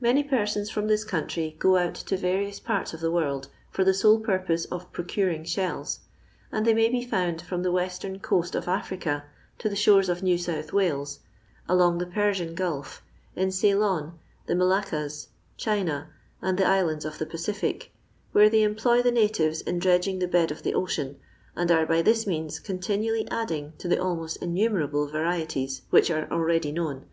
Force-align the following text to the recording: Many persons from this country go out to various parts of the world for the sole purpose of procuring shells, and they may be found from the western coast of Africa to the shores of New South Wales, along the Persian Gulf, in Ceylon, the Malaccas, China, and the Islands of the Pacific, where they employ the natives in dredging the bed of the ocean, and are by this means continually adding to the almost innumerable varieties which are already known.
Many 0.00 0.24
persons 0.24 0.68
from 0.68 0.88
this 0.88 1.04
country 1.04 1.54
go 1.60 1.76
out 1.76 1.94
to 1.94 2.16
various 2.16 2.58
parts 2.58 2.92
of 2.92 2.98
the 2.98 3.08
world 3.12 3.46
for 3.70 3.84
the 3.84 3.94
sole 3.94 4.18
purpose 4.18 4.64
of 4.64 4.90
procuring 4.90 5.44
shells, 5.44 6.00
and 6.50 6.66
they 6.66 6.74
may 6.74 6.88
be 6.88 7.04
found 7.06 7.40
from 7.40 7.62
the 7.62 7.70
western 7.70 8.18
coast 8.18 8.56
of 8.56 8.66
Africa 8.66 9.26
to 9.58 9.68
the 9.68 9.76
shores 9.76 10.08
of 10.08 10.24
New 10.24 10.38
South 10.38 10.72
Wales, 10.72 11.20
along 11.68 11.98
the 11.98 12.06
Persian 12.06 12.56
Gulf, 12.56 13.04
in 13.36 13.52
Ceylon, 13.52 14.18
the 14.46 14.56
Malaccas, 14.56 15.28
China, 15.56 16.10
and 16.42 16.58
the 16.58 16.66
Islands 16.66 17.04
of 17.04 17.18
the 17.18 17.26
Pacific, 17.26 17.92
where 18.32 18.50
they 18.50 18.64
employ 18.64 19.02
the 19.02 19.12
natives 19.12 19.60
in 19.60 19.78
dredging 19.78 20.18
the 20.18 20.26
bed 20.26 20.50
of 20.50 20.64
the 20.64 20.74
ocean, 20.74 21.16
and 21.54 21.70
are 21.70 21.86
by 21.86 22.02
this 22.02 22.26
means 22.26 22.58
continually 22.58 23.24
adding 23.30 23.74
to 23.78 23.86
the 23.86 24.02
almost 24.02 24.38
innumerable 24.38 25.06
varieties 25.06 25.82
which 25.90 26.10
are 26.10 26.28
already 26.32 26.72
known. 26.72 27.04